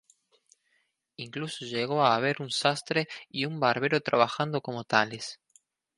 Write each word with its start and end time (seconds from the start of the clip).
Incluso 1.17 1.63
llegó 1.63 2.03
a 2.03 2.15
haber 2.15 2.41
un 2.41 2.49
sastre 2.49 3.07
y 3.29 3.45
un 3.45 3.59
barbero 3.59 4.01
trabajando 4.01 4.59
como 4.59 4.83
tales. 4.83 5.39